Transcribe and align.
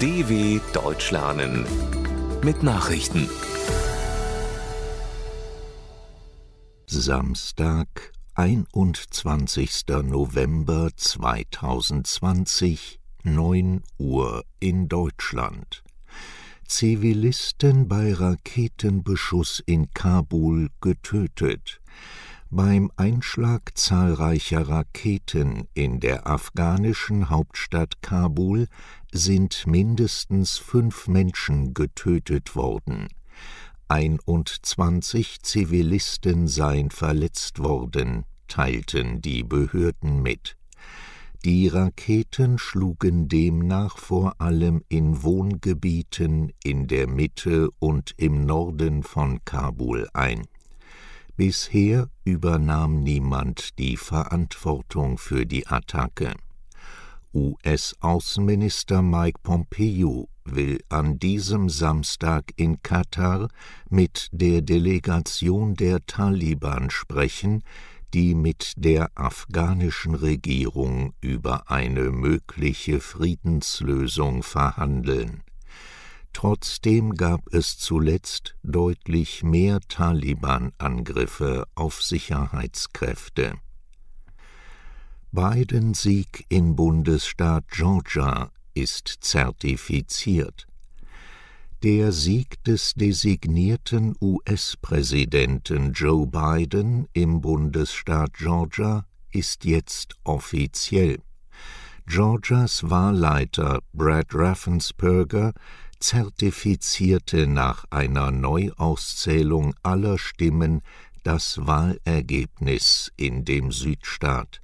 DW 0.00 0.60
Deutsch 0.72 1.10
lernen 1.10 1.66
mit 2.42 2.62
Nachrichten. 2.62 3.28
Samstag, 6.86 8.10
21. 8.34 9.84
November 10.04 10.88
2020, 10.96 12.98
9 13.24 13.82
Uhr 13.98 14.44
in 14.58 14.88
Deutschland. 14.88 15.82
Zivilisten 16.66 17.86
bei 17.86 18.14
Raketenbeschuss 18.14 19.62
in 19.66 19.92
Kabul 19.92 20.70
getötet. 20.80 21.82
Beim 22.52 22.90
Einschlag 22.96 23.78
zahlreicher 23.78 24.68
Raketen 24.68 25.68
in 25.72 26.00
der 26.00 26.26
afghanischen 26.26 27.30
Hauptstadt 27.30 28.02
Kabul 28.02 28.66
sind 29.12 29.68
mindestens 29.68 30.58
fünf 30.58 31.06
Menschen 31.06 31.74
getötet 31.74 32.56
worden. 32.56 33.06
21 33.86 35.42
Zivilisten 35.42 36.48
seien 36.48 36.90
verletzt 36.90 37.60
worden, 37.60 38.24
teilten 38.48 39.22
die 39.22 39.44
Behörden 39.44 40.20
mit. 40.20 40.56
Die 41.44 41.68
Raketen 41.68 42.58
schlugen 42.58 43.28
demnach 43.28 43.96
vor 43.96 44.40
allem 44.40 44.82
in 44.88 45.22
Wohngebieten 45.22 46.52
in 46.64 46.88
der 46.88 47.06
Mitte 47.06 47.70
und 47.78 48.12
im 48.16 48.44
Norden 48.44 49.04
von 49.04 49.38
Kabul 49.44 50.08
ein. 50.14 50.48
Bisher 51.40 52.10
übernahm 52.22 53.02
niemand 53.02 53.78
die 53.78 53.96
Verantwortung 53.96 55.16
für 55.16 55.46
die 55.46 55.66
Attacke. 55.66 56.34
US-Außenminister 57.32 59.00
Mike 59.00 59.40
Pompeo 59.42 60.28
will 60.44 60.84
an 60.90 61.18
diesem 61.18 61.70
Samstag 61.70 62.52
in 62.56 62.82
Katar 62.82 63.48
mit 63.88 64.28
der 64.32 64.60
Delegation 64.60 65.76
der 65.76 66.04
Taliban 66.04 66.90
sprechen, 66.90 67.64
die 68.12 68.34
mit 68.34 68.74
der 68.76 69.10
afghanischen 69.14 70.14
Regierung 70.14 71.14
über 71.22 71.70
eine 71.70 72.10
mögliche 72.10 73.00
Friedenslösung 73.00 74.42
verhandeln. 74.42 75.42
Trotzdem 76.32 77.14
gab 77.14 77.52
es 77.52 77.78
zuletzt 77.78 78.54
deutlich 78.62 79.42
mehr 79.42 79.80
Taliban-Angriffe 79.80 81.66
auf 81.74 82.02
Sicherheitskräfte. 82.02 83.54
Bidens 85.32 86.02
Sieg 86.02 86.46
im 86.48 86.76
Bundesstaat 86.76 87.68
Georgia 87.68 88.50
ist 88.74 89.08
zertifiziert. 89.20 90.66
Der 91.82 92.12
Sieg 92.12 92.62
des 92.64 92.94
designierten 92.94 94.14
US-Präsidenten 94.20 95.92
Joe 95.92 96.26
Biden 96.26 97.08
im 97.12 97.40
Bundesstaat 97.40 98.34
Georgia 98.34 99.06
ist 99.32 99.64
jetzt 99.64 100.14
offiziell. 100.24 101.22
Georgias 102.06 102.90
Wahlleiter 102.90 103.80
Brad 103.92 104.34
Raffensperger 104.34 105.52
zertifizierte 106.00 107.46
nach 107.46 107.84
einer 107.90 108.30
Neuauszählung 108.30 109.74
aller 109.82 110.18
Stimmen 110.18 110.82
das 111.22 111.66
Wahlergebnis 111.66 113.12
in 113.16 113.44
dem 113.44 113.70
Südstaat. 113.70 114.60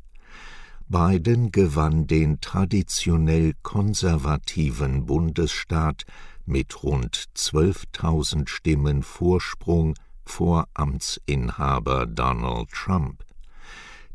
Biden 0.88 1.52
gewann 1.52 2.06
den 2.06 2.40
traditionell 2.40 3.54
konservativen 3.62 5.04
Bundesstaat 5.04 6.04
mit 6.46 6.82
rund 6.82 7.26
12.000 7.36 8.48
Stimmen 8.48 9.02
Vorsprung 9.02 9.94
vor 10.24 10.68
Amtsinhaber 10.74 12.06
Donald 12.06 12.70
Trump. 12.70 13.24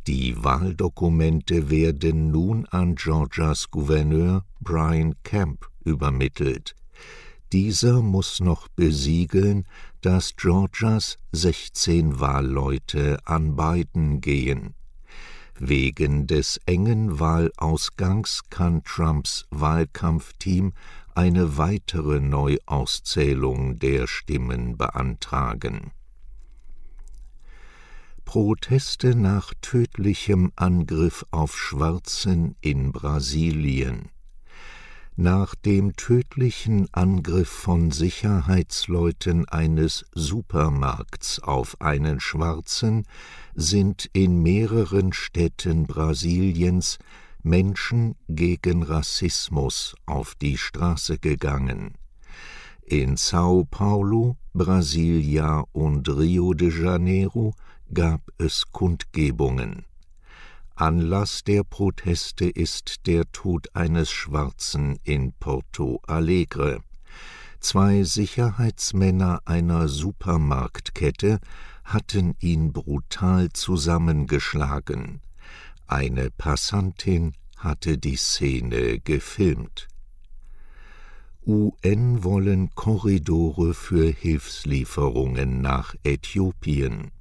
Die 0.07 0.43
Wahldokumente 0.43 1.69
werden 1.69 2.31
nun 2.31 2.65
an 2.67 2.95
Georgias 2.95 3.69
Gouverneur 3.69 4.43
Brian 4.59 5.13
Kemp 5.23 5.69
übermittelt. 5.83 6.75
Dieser 7.51 8.01
muss 8.01 8.39
noch 8.39 8.69
besiegeln, 8.69 9.67
dass 9.99 10.37
Georgias 10.37 11.17
16 11.33 12.21
Wahlleute 12.21 13.19
an 13.25 13.57
Biden 13.57 14.21
gehen. 14.21 14.73
Wegen 15.59 16.27
des 16.27 16.61
engen 16.65 17.19
Wahlausgangs 17.19 18.43
kann 18.49 18.85
Trumps 18.85 19.47
Wahlkampfteam 19.49 20.71
eine 21.13 21.57
weitere 21.57 22.21
Neuauszählung 22.21 23.79
der 23.79 24.07
Stimmen 24.07 24.77
beantragen. 24.77 25.91
Proteste 28.23 29.13
nach 29.13 29.53
tödlichem 29.61 30.53
Angriff 30.55 31.25
auf 31.31 31.57
Schwarzen 31.57 32.55
in 32.61 32.93
Brasilien 32.93 34.09
nach 35.15 35.55
dem 35.55 35.95
tödlichen 35.95 36.87
Angriff 36.93 37.49
von 37.49 37.91
Sicherheitsleuten 37.91 39.47
eines 39.47 40.05
Supermarkts 40.13 41.39
auf 41.43 41.79
einen 41.81 42.19
Schwarzen 42.19 43.05
sind 43.53 44.09
in 44.13 44.41
mehreren 44.41 45.13
Städten 45.13 45.85
Brasiliens 45.85 46.97
Menschen 47.43 48.15
gegen 48.29 48.83
Rassismus 48.83 49.95
auf 50.05 50.35
die 50.35 50.57
Straße 50.57 51.17
gegangen. 51.17 51.95
In 52.83 53.17
Sao 53.17 53.65
Paulo, 53.69 54.37
Brasilia 54.53 55.65
und 55.71 56.09
Rio 56.09 56.53
de 56.53 56.69
Janeiro 56.69 57.53
gab 57.93 58.21
es 58.37 58.71
Kundgebungen. 58.71 59.85
Anlass 60.81 61.43
der 61.43 61.63
Proteste 61.63 62.49
ist 62.49 63.05
der 63.05 63.31
Tod 63.31 63.67
eines 63.75 64.09
Schwarzen 64.09 64.97
in 65.03 65.31
Porto 65.31 66.01
Alegre. 66.07 66.81
Zwei 67.59 68.01
Sicherheitsmänner 68.01 69.43
einer 69.45 69.87
Supermarktkette 69.87 71.39
hatten 71.83 72.33
ihn 72.39 72.73
brutal 72.73 73.49
zusammengeschlagen. 73.53 75.21
Eine 75.85 76.31
Passantin 76.31 77.33
hatte 77.57 77.99
die 77.99 78.15
Szene 78.15 78.97
gefilmt. 79.01 79.87
UN 81.45 82.23
wollen 82.23 82.71
Korridore 82.73 83.75
für 83.75 84.11
Hilfslieferungen 84.11 85.61
nach 85.61 85.93
Äthiopien. 86.03 87.11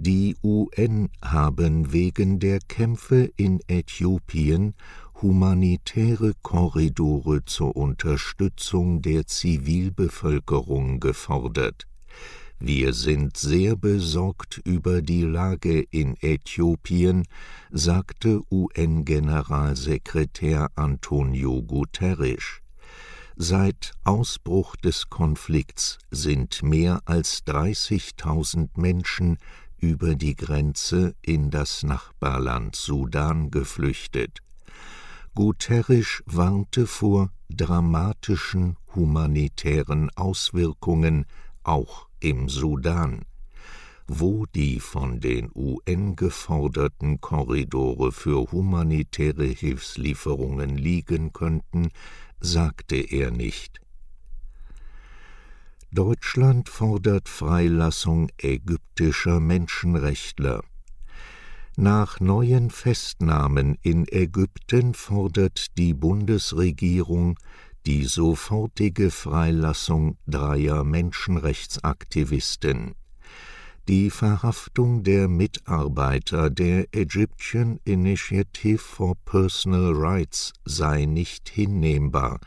Die 0.00 0.36
UN 0.44 1.08
haben 1.20 1.92
wegen 1.92 2.38
der 2.38 2.60
Kämpfe 2.60 3.32
in 3.36 3.58
Äthiopien 3.66 4.74
humanitäre 5.20 6.34
Korridore 6.40 7.44
zur 7.44 7.74
Unterstützung 7.74 9.02
der 9.02 9.26
Zivilbevölkerung 9.26 11.00
gefordert. 11.00 11.88
Wir 12.60 12.92
sind 12.92 13.36
sehr 13.36 13.74
besorgt 13.74 14.60
über 14.64 15.02
die 15.02 15.22
Lage 15.22 15.80
in 15.90 16.16
Äthiopien, 16.20 17.26
sagte 17.72 18.42
UN-Generalsekretär 18.52 20.68
Antonio 20.76 21.60
Guterres. 21.60 22.60
Seit 23.34 23.94
Ausbruch 24.04 24.76
des 24.76 25.10
Konflikts 25.10 25.98
sind 26.12 26.62
mehr 26.62 27.00
als 27.04 27.44
30.000 27.46 28.68
Menschen 28.76 29.38
über 29.80 30.14
die 30.14 30.36
Grenze 30.36 31.14
in 31.22 31.50
das 31.50 31.82
Nachbarland 31.82 32.76
Sudan 32.76 33.50
geflüchtet. 33.50 34.40
Guterres 35.34 36.22
warnte 36.26 36.86
vor 36.86 37.30
dramatischen 37.48 38.76
humanitären 38.94 40.10
Auswirkungen 40.16 41.26
auch 41.62 42.08
im 42.20 42.48
Sudan. 42.48 43.24
Wo 44.06 44.46
die 44.46 44.80
von 44.80 45.20
den 45.20 45.50
UN 45.54 46.16
geforderten 46.16 47.20
Korridore 47.20 48.10
für 48.10 48.50
humanitäre 48.50 49.44
Hilfslieferungen 49.44 50.76
liegen 50.76 51.32
könnten, 51.32 51.90
sagte 52.40 52.96
er 52.96 53.30
nicht. 53.30 53.80
Deutschland 55.90 56.68
fordert 56.68 57.30
Freilassung 57.30 58.28
ägyptischer 58.36 59.40
Menschenrechtler. 59.40 60.62
Nach 61.76 62.20
neuen 62.20 62.70
Festnahmen 62.70 63.78
in 63.80 64.06
Ägypten 64.06 64.92
fordert 64.92 65.78
die 65.78 65.94
Bundesregierung 65.94 67.38
die 67.86 68.04
sofortige 68.04 69.10
Freilassung 69.10 70.18
dreier 70.26 70.84
Menschenrechtsaktivisten. 70.84 72.94
Die 73.88 74.10
Verhaftung 74.10 75.04
der 75.04 75.28
Mitarbeiter 75.28 76.50
der 76.50 76.86
Egyptian 76.92 77.80
Initiative 77.86 78.76
for 78.76 79.14
Personal 79.24 79.94
Rights 79.94 80.52
sei 80.66 81.06
nicht 81.06 81.48
hinnehmbar, 81.48 82.40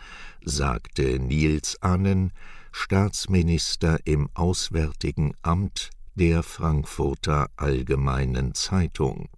sagte 0.46 1.18
Niels 1.18 1.82
Annen, 1.82 2.34
Staatsminister 2.72 4.00
im 4.06 4.30
Auswärtigen 4.34 5.34
Amt 5.42 5.90
der 6.16 6.44
Frankfurter 6.44 7.50
Allgemeinen 7.56 8.54
Zeitung. 8.54 9.30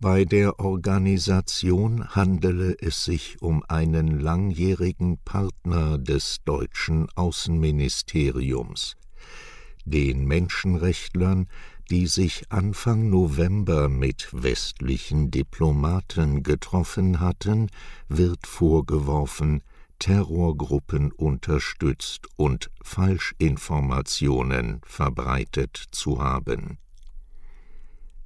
Bei 0.00 0.24
der 0.24 0.58
Organisation 0.58 2.08
handele 2.14 2.74
es 2.80 3.04
sich 3.04 3.42
um 3.42 3.62
einen 3.68 4.20
langjährigen 4.20 5.18
Partner 5.18 5.98
des 5.98 6.38
deutschen 6.44 7.08
Außenministeriums 7.14 8.96
den 9.84 10.24
Menschenrechtlern, 10.26 11.48
die 11.90 12.06
sich 12.06 12.44
Anfang 12.50 13.10
November 13.10 13.88
mit 13.88 14.28
westlichen 14.32 15.30
Diplomaten 15.30 16.42
getroffen 16.42 17.20
hatten, 17.20 17.68
wird 18.08 18.46
vorgeworfen, 18.46 19.62
Terrorgruppen 20.00 21.12
unterstützt 21.12 22.26
und 22.36 22.70
Falschinformationen 22.82 24.80
verbreitet 24.84 25.76
zu 25.92 26.20
haben. 26.20 26.78